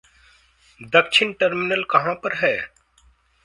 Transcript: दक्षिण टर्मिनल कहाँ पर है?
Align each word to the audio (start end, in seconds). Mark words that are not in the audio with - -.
दक्षिण 0.93 1.33
टर्मिनल 1.33 1.83
कहाँ 1.83 2.13
पर 2.15 2.33
है? 2.33 2.55